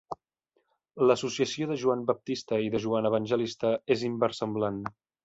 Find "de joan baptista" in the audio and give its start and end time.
1.71-2.59